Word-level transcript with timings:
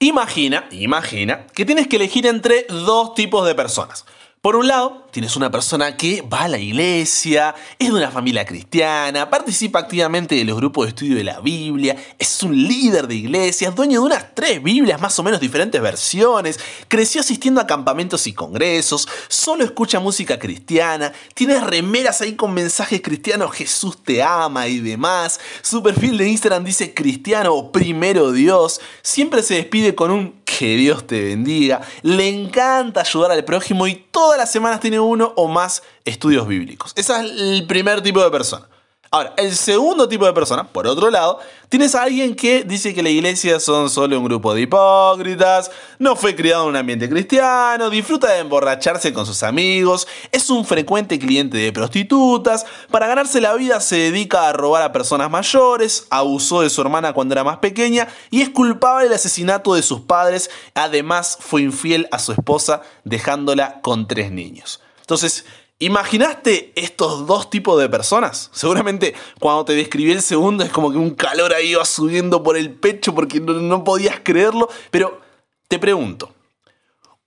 Imagina, 0.00 0.68
imagina 0.70 1.44
que 1.48 1.64
tienes 1.64 1.88
que 1.88 1.96
elegir 1.96 2.24
entre 2.26 2.66
dos 2.68 3.14
tipos 3.14 3.44
de 3.44 3.56
personas. 3.56 4.04
Por 4.40 4.54
un 4.54 4.68
lado, 4.68 5.08
tienes 5.10 5.34
una 5.34 5.50
persona 5.50 5.96
que 5.96 6.22
va 6.22 6.42
a 6.42 6.48
la 6.48 6.58
iglesia, 6.58 7.56
es 7.76 7.88
de 7.88 7.94
una 7.94 8.12
familia 8.12 8.44
cristiana, 8.44 9.28
participa 9.28 9.80
activamente 9.80 10.36
de 10.36 10.44
los 10.44 10.56
grupos 10.56 10.86
de 10.86 10.90
estudio 10.90 11.16
de 11.16 11.24
la 11.24 11.40
Biblia, 11.40 11.96
es 12.20 12.40
un 12.44 12.56
líder 12.56 13.08
de 13.08 13.16
iglesia, 13.16 13.70
es 13.70 13.74
dueño 13.74 13.98
de 13.98 14.06
unas 14.06 14.36
tres 14.36 14.62
Biblias, 14.62 15.00
más 15.00 15.18
o 15.18 15.24
menos 15.24 15.40
diferentes 15.40 15.82
versiones, 15.82 16.60
creció 16.86 17.20
asistiendo 17.20 17.60
a 17.60 17.66
campamentos 17.66 18.28
y 18.28 18.32
congresos, 18.32 19.08
solo 19.26 19.64
escucha 19.64 19.98
música 19.98 20.38
cristiana, 20.38 21.12
tiene 21.34 21.58
remeras 21.58 22.20
ahí 22.20 22.36
con 22.36 22.54
mensajes 22.54 23.02
cristianos, 23.02 23.50
Jesús 23.50 24.04
te 24.04 24.22
ama 24.22 24.68
y 24.68 24.78
demás, 24.78 25.40
su 25.62 25.82
perfil 25.82 26.16
de 26.16 26.28
Instagram 26.28 26.62
dice 26.62 26.94
cristiano 26.94 27.72
primero 27.72 28.30
Dios, 28.30 28.80
siempre 29.02 29.42
se 29.42 29.54
despide 29.54 29.96
con 29.96 30.12
un 30.12 30.34
que 30.58 30.76
Dios 30.76 31.06
te 31.06 31.22
bendiga, 31.22 31.82
le 32.02 32.26
encanta 32.26 33.02
ayudar 33.02 33.30
al 33.30 33.44
prójimo 33.44 33.86
y 33.86 33.94
todas 34.10 34.36
las 34.36 34.50
semanas 34.50 34.80
tiene 34.80 34.98
uno 34.98 35.32
o 35.36 35.46
más 35.46 35.84
estudios 36.04 36.48
bíblicos. 36.48 36.92
Ese 36.96 37.12
es 37.12 37.18
el 37.20 37.64
primer 37.68 38.02
tipo 38.02 38.20
de 38.24 38.28
persona. 38.28 38.66
Ahora, 39.10 39.32
el 39.38 39.56
segundo 39.56 40.06
tipo 40.06 40.26
de 40.26 40.34
persona, 40.34 40.64
por 40.64 40.86
otro 40.86 41.10
lado, 41.10 41.38
tienes 41.70 41.94
a 41.94 42.02
alguien 42.02 42.36
que 42.36 42.62
dice 42.62 42.92
que 42.92 43.02
la 43.02 43.08
iglesia 43.08 43.58
son 43.58 43.88
solo 43.88 44.18
un 44.18 44.24
grupo 44.24 44.52
de 44.52 44.60
hipócritas, 44.60 45.70
no 45.98 46.14
fue 46.14 46.36
criado 46.36 46.64
en 46.64 46.68
un 46.70 46.76
ambiente 46.76 47.08
cristiano, 47.08 47.88
disfruta 47.88 48.30
de 48.30 48.40
emborracharse 48.40 49.14
con 49.14 49.24
sus 49.24 49.42
amigos, 49.42 50.06
es 50.30 50.50
un 50.50 50.66
frecuente 50.66 51.18
cliente 51.18 51.56
de 51.56 51.72
prostitutas, 51.72 52.66
para 52.90 53.06
ganarse 53.06 53.40
la 53.40 53.54
vida 53.54 53.80
se 53.80 53.96
dedica 53.96 54.46
a 54.46 54.52
robar 54.52 54.82
a 54.82 54.92
personas 54.92 55.30
mayores, 55.30 56.06
abusó 56.10 56.60
de 56.60 56.68
su 56.68 56.82
hermana 56.82 57.14
cuando 57.14 57.32
era 57.32 57.44
más 57.44 57.58
pequeña 57.58 58.08
y 58.30 58.42
es 58.42 58.50
culpable 58.50 59.04
del 59.04 59.14
asesinato 59.14 59.74
de 59.74 59.82
sus 59.82 60.00
padres, 60.00 60.50
además 60.74 61.38
fue 61.40 61.62
infiel 61.62 62.08
a 62.12 62.18
su 62.18 62.32
esposa 62.32 62.82
dejándola 63.04 63.80
con 63.80 64.06
tres 64.06 64.30
niños. 64.30 64.82
Entonces, 65.00 65.46
¿Imaginaste 65.80 66.72
estos 66.74 67.24
dos 67.26 67.50
tipos 67.50 67.80
de 67.80 67.88
personas? 67.88 68.50
Seguramente 68.52 69.14
cuando 69.38 69.64
te 69.64 69.74
describí 69.74 70.10
el 70.10 70.22
segundo 70.22 70.64
es 70.64 70.70
como 70.70 70.90
que 70.90 70.98
un 70.98 71.10
calor 71.10 71.54
ahí 71.54 71.70
iba 71.70 71.84
subiendo 71.84 72.42
por 72.42 72.56
el 72.56 72.72
pecho 72.72 73.14
porque 73.14 73.38
no, 73.40 73.84
podías 73.84 74.18
creerlo. 74.20 74.68
Pero 74.90 75.20
te 75.68 75.78
pregunto, 75.78 76.34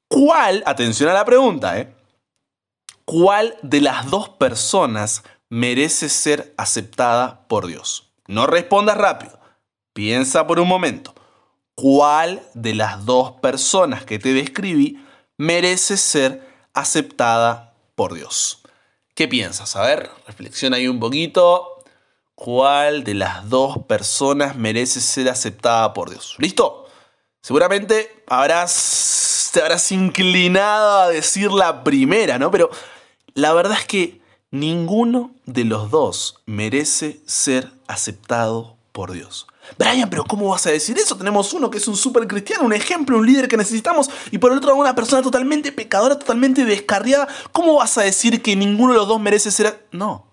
¿cuál, 0.09 0.63
atención 0.65 1.09
a 1.09 1.13
la 1.13 1.23
pregunta, 1.23 1.79
eh? 1.79 1.95
¿Cuál 3.05 3.55
de 3.61 3.79
las 3.79 4.09
dos 4.09 4.27
personas 4.27 5.23
merece 5.49 6.09
ser 6.09 6.53
aceptada 6.57 7.47
por 7.47 7.67
Dios? 7.67 8.11
No 8.27 8.47
respondas 8.47 8.97
rápido. 8.97 9.39
Piensa 9.93 10.45
por 10.45 10.59
un 10.59 10.67
momento. 10.67 11.15
¿Cuál 11.73 12.43
de 12.53 12.75
las 12.75 13.05
dos 13.05 13.31
personas 13.31 14.03
que 14.03 14.19
te 14.19 14.33
describí 14.33 15.01
merece 15.37 15.95
ser 15.95 16.45
aceptada 16.73 17.70
por 18.01 18.15
Dios. 18.15 18.63
¿Qué 19.13 19.27
piensas? 19.27 19.75
A 19.75 19.83
ver, 19.83 20.09
reflexiona 20.25 20.77
ahí 20.77 20.87
un 20.87 20.99
poquito. 20.99 21.83
¿Cuál 22.33 23.03
de 23.03 23.13
las 23.13 23.47
dos 23.47 23.77
personas 23.87 24.55
merece 24.55 24.99
ser 24.99 25.29
aceptada 25.29 25.93
por 25.93 26.09
Dios? 26.09 26.33
¿Listo? 26.39 26.87
Seguramente 27.41 28.23
habrás, 28.25 29.51
te 29.53 29.61
habrás 29.61 29.91
inclinado 29.91 31.01
a 31.01 31.09
decir 31.09 31.51
la 31.51 31.83
primera, 31.83 32.39
¿no? 32.39 32.49
Pero 32.49 32.71
la 33.35 33.53
verdad 33.53 33.77
es 33.77 33.85
que 33.85 34.19
ninguno 34.49 35.35
de 35.45 35.65
los 35.65 35.91
dos 35.91 36.41
merece 36.47 37.21
ser 37.27 37.69
aceptado 37.85 38.77
por 39.01 39.13
Dios. 39.13 39.47
Brian, 39.79 40.11
pero 40.11 40.23
¿cómo 40.23 40.49
vas 40.49 40.67
a 40.67 40.69
decir 40.69 40.95
eso? 40.95 41.17
Tenemos 41.17 41.53
uno 41.53 41.71
que 41.71 41.79
es 41.79 41.87
un 41.87 41.97
super 41.97 42.27
cristiano, 42.27 42.65
un 42.65 42.71
ejemplo, 42.71 43.17
un 43.17 43.25
líder 43.25 43.47
que 43.47 43.57
necesitamos, 43.57 44.11
y 44.29 44.37
por 44.37 44.51
el 44.51 44.59
otro 44.59 44.75
una 44.75 44.93
persona 44.93 45.23
totalmente 45.23 45.71
pecadora, 45.71 46.19
totalmente 46.19 46.65
descarriada. 46.65 47.27
¿Cómo 47.51 47.77
vas 47.77 47.97
a 47.97 48.03
decir 48.03 48.43
que 48.43 48.55
ninguno 48.55 48.93
de 48.93 48.99
los 48.99 49.07
dos 49.07 49.19
merece 49.19 49.49
ser... 49.49 49.87
No, 49.91 50.27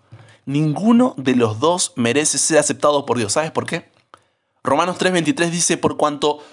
ninguno 0.45 1.15
de 1.17 1.35
los 1.35 1.61
dos 1.61 1.95
merece 1.97 2.37
ser 2.37 2.59
aceptado 2.59 3.07
por 3.07 3.17
Dios. 3.17 3.33
¿Sabes 3.33 3.53
por 3.53 3.65
qué? 3.65 3.91
Romanos 4.63 4.99
3:23 4.99 5.49
dice, 5.49 5.79
por 5.79 5.97
cuanto 5.97 6.45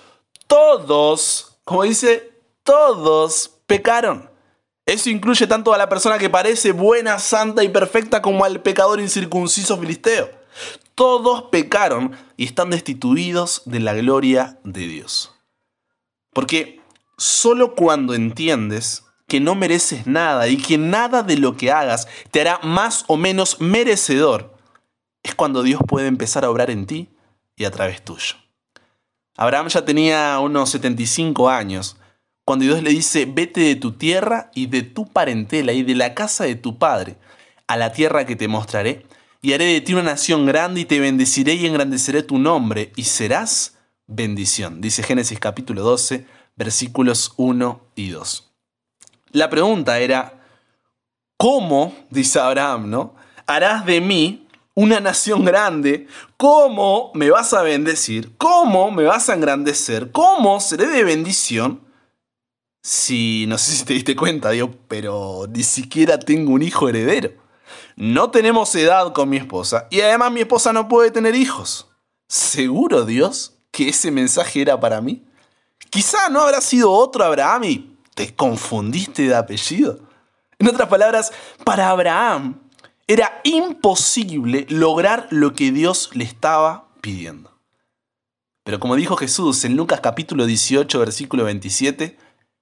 todos, 0.48 1.58
como 1.66 1.84
dice, 1.84 2.32
todos 2.64 3.52
pecaron. 3.68 4.30
Eso 4.86 5.10
incluye 5.10 5.48
tanto 5.48 5.74
a 5.74 5.78
la 5.78 5.90
persona 5.90 6.18
que 6.18 6.30
parece 6.30 6.72
buena, 6.72 7.20
santa 7.20 7.62
y 7.62 7.68
perfecta 7.68 8.22
como 8.22 8.46
al 8.46 8.62
pecador 8.62 9.02
incircunciso 9.02 9.78
filisteo. 9.78 10.46
Todos 10.96 11.44
pecaron 11.52 12.16
y 12.38 12.46
están 12.46 12.70
destituidos 12.70 13.62
de 13.66 13.82
la 13.82 13.94
gloria 13.94 14.60
de 14.64 14.88
Dios. 14.88 15.34
Porque 16.34 16.82
solo 17.18 17.76
cuando 17.76 18.14
entiendes 18.14 19.04
que 19.28 19.40
no 19.40 19.56
mereces 19.56 20.08
nada 20.08 20.48
y 20.48 20.58
que 20.58 20.78
nada 20.78 21.24
de 21.24 21.38
lo 21.38 21.58
que 21.58 21.72
hagas 21.72 22.08
te 22.32 22.42
hará 22.42 22.60
más 22.64 23.04
o 23.08 23.18
menos 23.18 23.60
merecedor, 23.60 24.56
es 25.24 25.36
cuando 25.36 25.64
Dios 25.64 25.82
puede 25.88 26.08
empezar 26.08 26.46
a 26.46 26.50
obrar 26.50 26.70
en 26.70 26.86
ti 26.86 27.10
y 27.56 27.66
a 27.66 27.72
través 27.72 28.04
tuyo. 28.04 28.36
Abraham 29.36 29.68
ya 29.68 29.84
tenía 29.84 30.40
unos 30.40 30.70
75 30.70 31.50
años 31.50 31.98
cuando 32.46 32.64
Dios 32.64 32.84
le 32.84 32.92
dice, 32.92 33.26
vete 33.26 33.60
de 33.62 33.76
tu 33.76 33.94
tierra 33.94 34.52
y 34.54 34.68
de 34.68 34.84
tu 34.84 35.08
parentela 35.08 35.74
y 35.74 35.84
de 35.84 35.96
la 35.96 36.14
casa 36.14 36.44
de 36.44 36.56
tu 36.56 36.78
padre 36.78 37.18
a 37.68 37.76
la 37.76 37.92
tierra 37.92 38.26
que 38.26 38.36
te 38.36 38.48
mostraré 38.48 39.06
y 39.46 39.54
haré 39.54 39.66
de 39.66 39.82
ti 39.82 39.94
una 39.94 40.02
nación 40.02 40.48
grande 40.48 40.82
y 40.82 40.86
te 40.86 41.00
bendeciré 41.00 41.54
y 41.54 41.68
engrandeceré 41.68 42.24
tu 42.24 42.40
nombre 42.40 42.92
y 42.96 43.04
serás 43.04 43.78
bendición. 44.08 44.82
Dice 44.82 45.04
Génesis 45.04 45.40
capítulo 45.40 45.84
12, 45.84 46.26
versículos 46.56 47.32
1 47.38 47.80
y 47.94 48.10
2. 48.10 48.52
La 49.34 49.48
pregunta 49.52 50.00
era, 50.00 50.42
¿cómo, 51.38 51.94
dice 52.10 52.40
Abraham, 52.40 52.90
¿no? 52.90 53.14
Harás 53.46 53.86
de 53.86 54.02
mí 54.02 54.48
una 54.74 55.00
nación 55.00 55.46
grande. 55.46 56.08
¿Cómo 56.38 57.12
me 57.14 57.30
vas 57.30 57.54
a 57.54 57.62
bendecir? 57.62 58.36
¿Cómo 58.38 58.90
me 58.90 59.04
vas 59.04 59.30
a 59.30 59.36
engrandecer? 59.36 60.10
¿Cómo 60.10 60.60
seré 60.60 60.88
de 60.88 61.04
bendición? 61.04 61.82
Si, 62.82 63.46
no 63.48 63.60
sé 63.60 63.74
si 63.74 63.86
te 63.86 63.94
diste 63.94 64.16
cuenta, 64.16 64.50
Dios, 64.50 64.72
pero 64.88 65.46
ni 65.48 65.62
siquiera 65.62 66.18
tengo 66.18 66.52
un 66.52 66.64
hijo 66.64 66.90
heredero. 66.90 67.45
No 67.96 68.30
tenemos 68.30 68.76
edad 68.76 69.14
con 69.14 69.30
mi 69.30 69.38
esposa 69.38 69.88
y 69.90 70.02
además 70.02 70.32
mi 70.32 70.42
esposa 70.42 70.74
no 70.74 70.88
puede 70.88 71.12
tener 71.12 71.36
hijos. 71.36 71.88
¿Seguro 72.28 73.06
Dios 73.06 73.54
que 73.72 73.90
ese 73.90 74.12
mensaje 74.12 74.62
era 74.62 74.80
para 74.80 75.00
mí? 75.00 75.26
Quizá 75.90 76.30
no 76.30 76.42
habrá 76.42 76.60
sido 76.60 76.92
otro 76.92 77.24
Abraham 77.24 77.64
y 77.64 77.98
te 78.14 78.36
confundiste 78.36 79.24
de 79.24 79.36
apellido. 79.36 80.00
En 80.60 80.68
otras 80.68 80.90
palabras, 80.90 81.32
para 81.64 81.90
Abraham 81.90 82.60
era 83.08 83.40
imposible 83.44 84.66
lograr 84.70 85.28
lo 85.30 85.54
que 85.54 85.72
Dios 85.72 86.10
le 86.14 86.24
estaba 86.24 86.90
pidiendo. 87.02 87.52
Pero 88.64 88.80
como 88.80 88.96
dijo 88.96 89.16
Jesús 89.16 89.64
en 89.64 89.76
Lucas 89.76 90.02
capítulo 90.02 90.46
18, 90.46 91.00
versículo 91.00 91.44
27, 91.44 92.18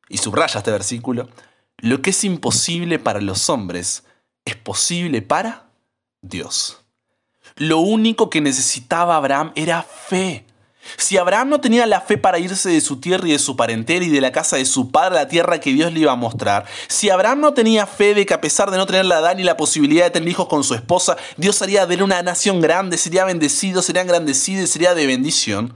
y 0.10 0.18
subraya 0.18 0.60
este 0.60 0.72
versículo, 0.72 1.30
lo 1.78 2.02
que 2.02 2.10
es 2.10 2.24
imposible 2.24 3.00
para 3.00 3.22
los 3.22 3.50
hombres 3.50 4.04
es 4.46 4.56
posible 4.56 5.22
para 5.22 5.70
Dios. 6.22 6.80
Lo 7.56 7.80
único 7.80 8.30
que 8.30 8.42
necesitaba 8.42 9.16
Abraham 9.16 9.52
era 9.56 9.84
fe. 9.84 10.46
Si 10.98 11.18
Abraham 11.18 11.50
no 11.50 11.62
tenía 11.62 11.86
la 11.86 12.02
fe 12.02 12.18
para 12.18 12.40
irse 12.40 12.70
de 12.70 12.82
su 12.82 13.00
tierra 13.00 13.28
y 13.28 13.32
de 13.32 13.40
su 13.40 13.56
parentela 13.56 14.04
y 14.04 14.10
de 14.10 14.20
la 14.20 14.34
casa 14.34 14.58
de 14.58 14.66
su 14.66 14.92
padre 14.92 15.18
a 15.18 15.24
la 15.24 15.28
tierra 15.30 15.60
que 15.60 15.72
Dios 15.72 15.94
le 15.94 16.02
iba 16.02 16.12
a 16.12 16.18
mostrar, 16.18 16.66
si 16.88 17.10
Abraham 17.10 17.40
no 17.40 17.54
tenía 17.54 17.86
fe 17.86 18.14
de 18.14 18.26
que 18.26 18.34
a 18.34 18.42
pesar 18.42 18.70
de 18.70 18.78
no 18.78 18.86
tener 18.86 19.06
la 19.06 19.20
edad 19.20 19.36
ni 19.36 19.44
la 19.44 19.56
posibilidad 19.56 20.06
de 20.06 20.12
tener 20.12 20.30
hijos 20.30 20.48
con 20.48 20.64
su 20.64 20.74
esposa, 20.74 21.16
Dios 21.38 21.62
haría 21.62 21.86
de 21.86 21.96
él 21.96 22.04
una 22.04 22.22
nación 22.22 22.60
grande, 22.60 22.98
sería 22.98 23.24
bendecido, 23.24 23.82
sería 23.82 24.02
engrandecido 24.02 24.64
y 24.64 24.68
sería 24.68 24.94
de 24.94 25.08
bendición, 25.08 25.74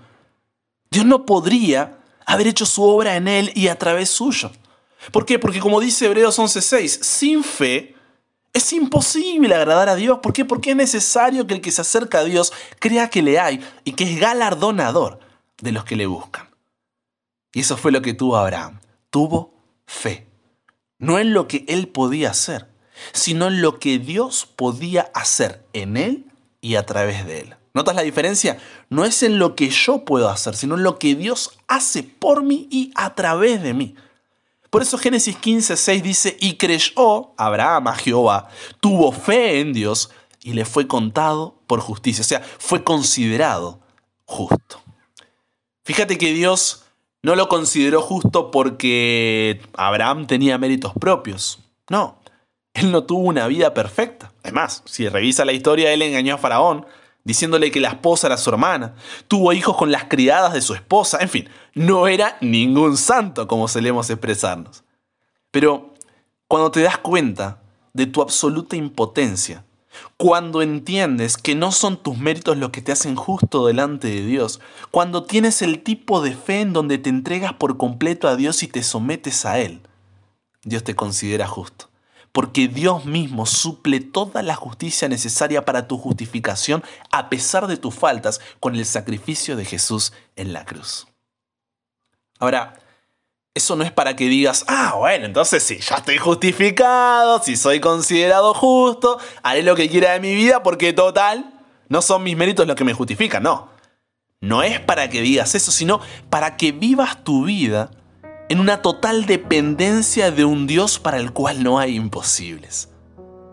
Dios 0.91 1.05
no 1.05 1.25
podría 1.25 1.99
haber 2.25 2.47
hecho 2.47 2.65
su 2.65 2.83
obra 2.83 3.15
en 3.15 3.29
él 3.29 3.51
y 3.55 3.69
a 3.69 3.77
través 3.77 4.09
suyo. 4.09 4.51
¿Por 5.11 5.25
qué? 5.25 5.39
Porque 5.39 5.59
como 5.59 5.79
dice 5.79 6.05
Hebreos 6.05 6.37
11:6, 6.37 7.01
sin 7.01 7.43
fe 7.43 7.96
es 8.53 8.73
imposible 8.73 9.53
agradar 9.53 9.89
a 9.89 9.95
Dios. 9.95 10.19
¿Por 10.21 10.33
qué? 10.33 10.45
Porque 10.45 10.71
es 10.71 10.75
necesario 10.75 11.45
que 11.47 11.53
el 11.53 11.61
que 11.61 11.71
se 11.71 11.81
acerca 11.81 12.19
a 12.19 12.23
Dios 12.23 12.53
crea 12.79 13.09
que 13.09 13.21
le 13.21 13.39
hay 13.39 13.63
y 13.83 13.93
que 13.93 14.03
es 14.05 14.19
galardonador 14.19 15.19
de 15.61 15.71
los 15.71 15.83
que 15.83 15.95
le 15.95 16.07
buscan. 16.07 16.49
Y 17.53 17.61
eso 17.61 17.77
fue 17.77 17.91
lo 17.91 18.01
que 18.01 18.13
tuvo 18.13 18.37
Abraham. 18.37 18.79
Tuvo 19.09 19.53
fe. 19.85 20.27
No 20.99 21.19
en 21.19 21.33
lo 21.33 21.47
que 21.47 21.65
él 21.67 21.87
podía 21.87 22.31
hacer, 22.31 22.67
sino 23.13 23.47
en 23.47 23.61
lo 23.61 23.79
que 23.79 23.99
Dios 23.99 24.45
podía 24.45 25.11
hacer 25.13 25.63
en 25.73 25.97
él 25.97 26.25
y 26.61 26.75
a 26.75 26.85
través 26.85 27.25
de 27.25 27.41
él. 27.41 27.55
¿Notas 27.73 27.95
la 27.95 28.01
diferencia? 28.01 28.57
No 28.89 29.05
es 29.05 29.21
en 29.21 29.37
lo 29.37 29.55
que 29.55 29.69
yo 29.69 30.03
puedo 30.03 30.29
hacer, 30.29 30.55
sino 30.55 30.75
en 30.75 30.83
lo 30.83 30.97
que 30.97 31.13
Dios 31.13 31.59
hace 31.67 32.01
por 32.01 32.41
mí 32.41 32.67
y 32.71 32.91
a 32.95 33.13
través 33.13 33.61
de 33.61 33.75
mí. 33.75 33.95
Por 34.69 34.81
eso 34.81 34.97
Génesis 34.97 35.35
15, 35.37 35.77
6 35.77 36.03
dice, 36.03 36.37
y 36.39 36.57
creyó 36.57 37.33
Abraham 37.37 37.87
a 37.87 37.95
Jehová, 37.95 38.49
tuvo 38.79 39.11
fe 39.11 39.59
en 39.59 39.73
Dios 39.73 40.11
y 40.41 40.53
le 40.53 40.65
fue 40.65 40.87
contado 40.87 41.61
por 41.67 41.79
justicia, 41.79 42.21
o 42.21 42.25
sea, 42.25 42.41
fue 42.41 42.83
considerado 42.83 43.79
justo. 44.25 44.81
Fíjate 45.83 46.17
que 46.17 46.33
Dios 46.33 46.83
No 47.23 47.35
lo 47.35 47.49
consideró 47.49 48.01
justo 48.01 48.51
porque 48.51 49.59
Abraham 49.73 50.27
tenía 50.27 50.57
méritos 50.57 50.93
propios. 50.99 51.59
No, 51.89 52.19
él 52.73 52.91
no 52.91 53.03
tuvo 53.03 53.21
una 53.21 53.47
vida 53.47 53.73
perfecta. 53.73 54.31
Además, 54.43 54.83
si 54.85 55.09
revisa 55.09 55.43
la 55.43 55.51
historia, 55.51 55.91
él 55.91 56.03
engañó 56.03 56.35
a 56.35 56.37
Faraón, 56.37 56.85
diciéndole 57.27 57.71
que 57.71 57.81
la 57.81 57.89
esposa 57.89 58.27
era 58.27 58.37
su 58.37 58.49
hermana, 58.49 58.95
tuvo 59.27 59.51
hijos 59.51 59.75
con 59.75 59.91
las 59.91 60.05
criadas 60.05 60.53
de 60.53 60.61
su 60.61 60.73
esposa, 60.73 61.17
en 61.19 61.27
fin, 61.27 61.49
no 61.73 62.07
era 62.07 62.37
ningún 62.39 62.95
santo 62.95 63.49
como 63.49 63.67
solemos 63.67 64.09
expresarnos. 64.09 64.85
Pero 65.51 65.93
cuando 66.47 66.71
te 66.71 66.81
das 66.81 66.97
cuenta 66.97 67.61
de 67.91 68.05
tu 68.05 68.21
absoluta 68.21 68.77
impotencia, 68.77 69.65
cuando 70.15 70.61
entiendes 70.61 71.35
que 71.35 71.53
no 71.53 71.73
son 71.73 72.01
tus 72.01 72.17
méritos 72.17 72.55
los 72.55 72.69
que 72.69 72.81
te 72.81 72.93
hacen 72.93 73.17
justo 73.17 73.67
delante 73.67 74.07
de 74.07 74.25
Dios, 74.25 74.61
cuando 74.89 75.23
tienes 75.23 75.61
el 75.61 75.83
tipo 75.83 76.21
de 76.21 76.33
fe 76.33 76.61
en 76.61 76.71
donde 76.71 76.97
te 76.97 77.09
entregas 77.09 77.51
por 77.51 77.75
completo 77.75 78.29
a 78.29 78.37
Dios 78.37 78.63
y 78.63 78.67
te 78.67 78.83
sometes 78.83 79.45
a 79.45 79.59
Él, 79.59 79.81
Dios 80.63 80.85
te 80.85 80.95
considera 80.95 81.45
justo. 81.45 81.89
Porque 82.31 82.67
Dios 82.67 83.05
mismo 83.05 83.45
suple 83.45 83.99
toda 83.99 84.43
la 84.43 84.55
justicia 84.55 85.07
necesaria 85.07 85.65
para 85.65 85.87
tu 85.87 85.97
justificación 85.97 86.83
a 87.11 87.29
pesar 87.29 87.67
de 87.67 87.77
tus 87.77 87.95
faltas 87.95 88.41
con 88.59 88.75
el 88.75 88.85
sacrificio 88.85 89.55
de 89.55 89.65
Jesús 89.65 90.13
en 90.35 90.53
la 90.53 90.65
cruz. 90.65 91.07
Ahora, 92.39 92.75
eso 93.57 93.75
no 93.75 93.83
es 93.83 93.91
para 93.91 94.15
que 94.15 94.29
digas, 94.29 94.65
ah, 94.67 94.93
bueno, 94.97 95.25
entonces 95.25 95.63
sí, 95.63 95.79
ya 95.79 95.95
estoy 95.95 96.19
justificado, 96.19 97.41
si 97.41 97.57
soy 97.57 97.79
considerado 97.79 98.53
justo, 98.53 99.17
haré 99.41 99.63
lo 99.63 99.75
que 99.75 99.89
quiera 99.89 100.13
de 100.13 100.19
mi 100.19 100.35
vida 100.35 100.61
porque 100.61 100.93
total, 100.93 101.53
no 101.89 102.03
son 102.03 102.21
mis 102.21 102.37
méritos 102.37 102.67
los 102.67 102.75
que 102.75 102.83
me 102.83 102.93
justifican, 102.93 103.41
no. 103.41 103.69
No 104.39 104.61
es 104.61 104.79
para 104.79 105.09
que 105.09 105.21
digas 105.21 105.55
eso, 105.55 105.71
sino 105.71 105.99
para 106.29 106.57
que 106.57 106.71
vivas 106.71 107.23
tu 107.23 107.45
vida 107.45 107.89
en 108.49 108.59
una 108.59 108.81
total 108.81 109.25
dependencia 109.25 110.31
de 110.31 110.45
un 110.45 110.67
Dios 110.67 110.99
para 110.99 111.17
el 111.17 111.33
cual 111.33 111.63
no 111.63 111.79
hay 111.79 111.95
imposibles. 111.95 112.89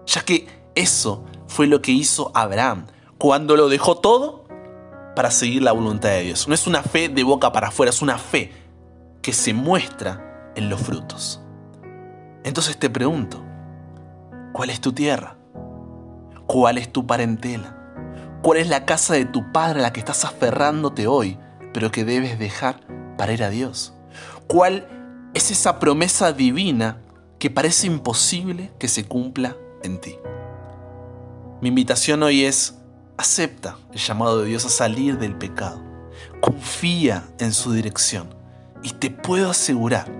Ya 0.06 0.22
que 0.22 0.46
eso 0.74 1.24
fue 1.48 1.66
lo 1.66 1.82
que 1.82 1.92
hizo 1.92 2.30
Abraham 2.34 2.86
cuando 3.18 3.56
lo 3.56 3.68
dejó 3.68 3.96
todo 3.96 4.44
para 5.16 5.30
seguir 5.30 5.62
la 5.62 5.72
voluntad 5.72 6.10
de 6.10 6.22
Dios. 6.22 6.46
No 6.48 6.54
es 6.54 6.66
una 6.66 6.82
fe 6.82 7.08
de 7.08 7.22
boca 7.22 7.52
para 7.52 7.68
afuera, 7.68 7.90
es 7.90 8.02
una 8.02 8.18
fe 8.18 8.52
que 9.22 9.32
se 9.32 9.52
muestra 9.52 10.52
en 10.54 10.68
los 10.68 10.80
frutos. 10.80 11.40
Entonces 12.44 12.76
te 12.76 12.90
pregunto, 12.90 13.42
¿cuál 14.52 14.70
es 14.70 14.80
tu 14.80 14.92
tierra? 14.92 15.36
¿Cuál 16.46 16.78
es 16.78 16.92
tu 16.92 17.06
parentela? 17.06 17.76
¿Cuál 18.42 18.58
es 18.58 18.68
la 18.68 18.84
casa 18.84 19.14
de 19.14 19.24
tu 19.24 19.50
padre 19.50 19.80
a 19.80 19.82
la 19.82 19.92
que 19.92 20.00
estás 20.00 20.24
aferrándote 20.24 21.06
hoy, 21.06 21.38
pero 21.72 21.90
que 21.90 22.04
debes 22.04 22.38
dejar 22.38 22.80
para 23.16 23.32
ir 23.32 23.42
a 23.42 23.48
Dios? 23.48 23.93
¿Cuál 24.46 25.30
es 25.34 25.50
esa 25.50 25.78
promesa 25.78 26.32
divina 26.32 26.98
que 27.38 27.50
parece 27.50 27.86
imposible 27.86 28.72
que 28.78 28.88
se 28.88 29.04
cumpla 29.04 29.56
en 29.82 30.00
ti? 30.00 30.16
Mi 31.60 31.68
invitación 31.68 32.22
hoy 32.22 32.44
es, 32.44 32.78
acepta 33.16 33.78
el 33.92 33.98
llamado 33.98 34.40
de 34.40 34.48
Dios 34.48 34.64
a 34.64 34.68
salir 34.68 35.18
del 35.18 35.36
pecado. 35.36 35.82
Confía 36.40 37.24
en 37.38 37.52
su 37.52 37.72
dirección 37.72 38.34
y 38.82 38.90
te 38.90 39.10
puedo 39.10 39.50
asegurar 39.50 40.12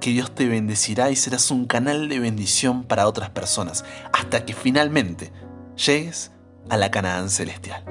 que 0.00 0.10
Dios 0.10 0.34
te 0.34 0.48
bendecirá 0.48 1.10
y 1.10 1.16
serás 1.16 1.50
un 1.50 1.66
canal 1.66 2.08
de 2.08 2.18
bendición 2.18 2.84
para 2.84 3.06
otras 3.06 3.30
personas, 3.30 3.84
hasta 4.12 4.44
que 4.44 4.54
finalmente 4.54 5.30
llegues 5.76 6.32
a 6.68 6.76
la 6.76 6.90
Canaán 6.90 7.30
celestial. 7.30 7.84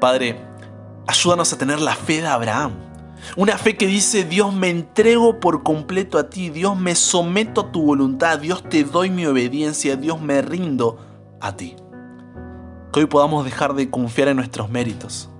Padre, 0.00 0.40
ayúdanos 1.06 1.52
a 1.52 1.58
tener 1.58 1.80
la 1.80 1.94
fe 1.94 2.22
de 2.22 2.28
Abraham. 2.28 2.91
Una 3.36 3.56
fe 3.56 3.76
que 3.76 3.86
dice, 3.86 4.24
Dios 4.24 4.52
me 4.52 4.68
entrego 4.68 5.40
por 5.40 5.62
completo 5.62 6.18
a 6.18 6.28
ti, 6.28 6.50
Dios 6.50 6.78
me 6.78 6.94
someto 6.94 7.62
a 7.62 7.72
tu 7.72 7.82
voluntad, 7.82 8.38
Dios 8.38 8.68
te 8.68 8.84
doy 8.84 9.10
mi 9.10 9.26
obediencia, 9.26 9.96
Dios 9.96 10.20
me 10.20 10.42
rindo 10.42 10.98
a 11.40 11.56
ti. 11.56 11.76
Que 12.92 13.00
hoy 13.00 13.06
podamos 13.06 13.44
dejar 13.44 13.74
de 13.74 13.90
confiar 13.90 14.28
en 14.28 14.36
nuestros 14.36 14.68
méritos, 14.68 15.30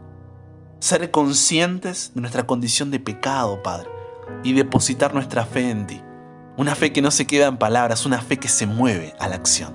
ser 0.78 1.10
conscientes 1.10 2.12
de 2.14 2.20
nuestra 2.20 2.46
condición 2.46 2.90
de 2.90 3.00
pecado, 3.00 3.62
Padre, 3.62 3.90
y 4.42 4.52
depositar 4.52 5.12
nuestra 5.12 5.44
fe 5.44 5.70
en 5.70 5.86
ti. 5.86 6.00
Una 6.56 6.74
fe 6.74 6.92
que 6.92 7.02
no 7.02 7.10
se 7.10 7.26
queda 7.26 7.46
en 7.46 7.58
palabras, 7.58 8.06
una 8.06 8.20
fe 8.20 8.38
que 8.38 8.48
se 8.48 8.66
mueve 8.66 9.14
a 9.18 9.28
la 9.28 9.36
acción. 9.36 9.74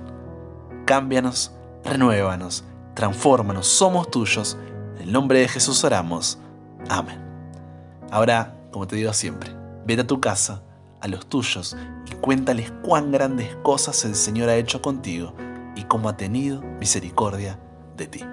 Cámbianos, 0.86 1.52
renuévanos, 1.84 2.64
transfórmanos, 2.94 3.66
somos 3.66 4.10
tuyos. 4.10 4.56
En 4.96 5.02
el 5.02 5.12
nombre 5.12 5.40
de 5.40 5.48
Jesús 5.48 5.84
oramos. 5.84 6.38
Amén. 6.88 7.27
Ahora, 8.10 8.54
como 8.72 8.86
te 8.86 8.96
digo 8.96 9.12
siempre, 9.12 9.50
vete 9.84 10.02
a 10.02 10.06
tu 10.06 10.20
casa, 10.20 10.62
a 11.00 11.08
los 11.08 11.26
tuyos, 11.26 11.76
y 12.10 12.14
cuéntales 12.14 12.72
cuán 12.82 13.12
grandes 13.12 13.54
cosas 13.56 14.04
el 14.04 14.14
Señor 14.14 14.48
ha 14.48 14.56
hecho 14.56 14.80
contigo 14.80 15.34
y 15.76 15.84
cómo 15.84 16.08
ha 16.08 16.16
tenido 16.16 16.62
misericordia 16.80 17.58
de 17.96 18.06
ti. 18.06 18.24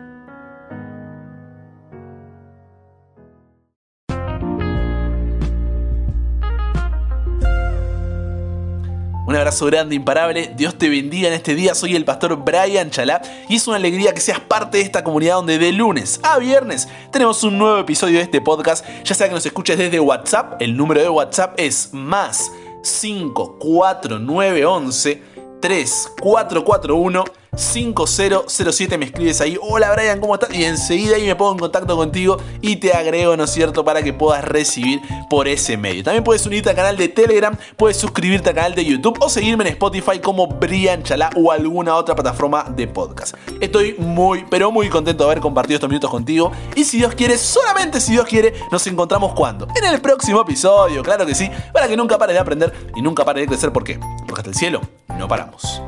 Un 9.35 9.39
abrazo 9.39 9.65
grande, 9.65 9.95
imparable. 9.95 10.53
Dios 10.55 10.77
te 10.77 10.87
bendiga 10.87 11.27
en 11.27 11.33
este 11.33 11.55
día. 11.55 11.75
Soy 11.75 11.93
el 11.93 12.05
pastor 12.05 12.37
Brian 12.37 12.89
Chalá 12.89 13.21
y 13.49 13.57
es 13.57 13.67
una 13.67 13.75
alegría 13.75 14.13
que 14.13 14.21
seas 14.21 14.39
parte 14.39 14.77
de 14.77 14.83
esta 14.83 15.03
comunidad 15.03 15.35
donde 15.35 15.57
de 15.57 15.73
lunes 15.73 16.21
a 16.23 16.39
viernes 16.39 16.87
tenemos 17.11 17.43
un 17.43 17.57
nuevo 17.57 17.79
episodio 17.79 18.19
de 18.19 18.23
este 18.23 18.39
podcast. 18.39 18.85
Ya 19.03 19.13
sea 19.13 19.27
que 19.27 19.33
nos 19.33 19.45
escuches 19.45 19.77
desde 19.77 19.99
WhatsApp, 19.99 20.61
el 20.61 20.77
número 20.77 21.01
de 21.01 21.09
WhatsApp 21.09 21.53
es 21.57 21.89
más 21.91 22.49
54911 22.81 25.21
3441 25.59 27.25
5007 27.55 28.97
me 28.97 29.05
escribes 29.05 29.39
ahí, 29.41 29.57
hola 29.61 29.91
Brian, 29.93 30.19
¿cómo 30.19 30.35
estás? 30.35 30.53
Y 30.53 30.65
enseguida 30.65 31.15
ahí 31.15 31.25
me 31.25 31.35
pongo 31.35 31.53
en 31.53 31.59
contacto 31.59 31.95
contigo 31.95 32.37
y 32.61 32.75
te 32.77 32.93
agrego, 32.93 33.37
¿no 33.37 33.45
es 33.45 33.51
cierto?, 33.51 33.85
para 33.85 34.03
que 34.03 34.13
puedas 34.13 34.43
recibir 34.43 35.01
por 35.29 35.47
ese 35.47 35.77
medio. 35.77 36.03
También 36.03 36.23
puedes 36.23 36.45
unirte 36.45 36.69
al 36.69 36.75
canal 36.75 36.97
de 36.97 37.07
Telegram, 37.07 37.57
puedes 37.77 37.97
suscribirte 37.97 38.49
al 38.49 38.55
canal 38.55 38.75
de 38.75 38.85
YouTube 38.85 39.17
o 39.21 39.29
seguirme 39.29 39.63
en 39.63 39.71
Spotify 39.71 40.19
como 40.19 40.47
Brian 40.47 41.03
Chalá 41.03 41.29
o 41.35 41.51
alguna 41.51 41.95
otra 41.95 42.15
plataforma 42.15 42.65
de 42.75 42.87
podcast. 42.87 43.35
Estoy 43.61 43.95
muy, 43.97 44.45
pero 44.49 44.71
muy 44.71 44.89
contento 44.89 45.23
de 45.23 45.31
haber 45.31 45.41
compartido 45.41 45.75
estos 45.75 45.89
minutos 45.89 46.09
contigo 46.09 46.51
y 46.75 46.83
si 46.83 46.97
Dios 46.97 47.15
quiere, 47.15 47.37
solamente 47.37 48.01
si 48.01 48.13
Dios 48.13 48.25
quiere, 48.25 48.53
nos 48.71 48.85
encontramos 48.87 49.33
cuando? 49.33 49.67
En 49.75 49.85
el 49.85 50.01
próximo 50.01 50.41
episodio, 50.41 51.01
claro 51.03 51.25
que 51.25 51.35
sí, 51.35 51.49
para 51.71 51.87
que 51.87 51.95
nunca 51.95 52.17
pares 52.17 52.35
de 52.35 52.39
aprender 52.39 52.73
y 52.95 53.01
nunca 53.01 53.23
pares 53.23 53.43
de 53.43 53.47
crecer, 53.47 53.71
¿por 53.71 53.83
qué? 53.83 53.99
Porque 54.27 54.41
hasta 54.41 54.49
el 54.49 54.55
cielo 54.55 54.81
no 55.17 55.27
paramos. 55.27 55.81